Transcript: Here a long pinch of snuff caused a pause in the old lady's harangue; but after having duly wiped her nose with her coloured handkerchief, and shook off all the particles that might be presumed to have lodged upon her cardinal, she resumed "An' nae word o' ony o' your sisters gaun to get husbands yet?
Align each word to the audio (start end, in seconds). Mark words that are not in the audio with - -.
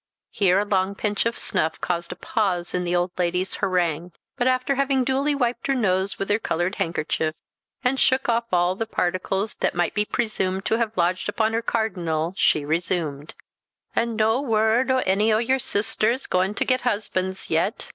Here 0.31 0.57
a 0.57 0.65
long 0.65 0.95
pinch 0.95 1.27
of 1.27 1.37
snuff 1.37 1.79
caused 1.79 2.11
a 2.11 2.15
pause 2.15 2.73
in 2.73 2.85
the 2.85 2.95
old 2.95 3.11
lady's 3.19 3.53
harangue; 3.57 4.13
but 4.35 4.47
after 4.47 4.73
having 4.73 5.03
duly 5.03 5.35
wiped 5.35 5.67
her 5.67 5.75
nose 5.75 6.17
with 6.17 6.27
her 6.31 6.39
coloured 6.39 6.77
handkerchief, 6.77 7.35
and 7.83 7.99
shook 7.99 8.27
off 8.27 8.45
all 8.51 8.73
the 8.73 8.87
particles 8.87 9.53
that 9.57 9.75
might 9.75 9.93
be 9.93 10.03
presumed 10.05 10.65
to 10.65 10.79
have 10.79 10.97
lodged 10.97 11.29
upon 11.29 11.53
her 11.53 11.61
cardinal, 11.61 12.33
she 12.35 12.65
resumed 12.65 13.35
"An' 13.95 14.15
nae 14.15 14.39
word 14.39 14.89
o' 14.89 15.03
ony 15.05 15.31
o' 15.31 15.37
your 15.37 15.59
sisters 15.59 16.25
gaun 16.25 16.55
to 16.55 16.65
get 16.65 16.81
husbands 16.81 17.51
yet? 17.51 17.89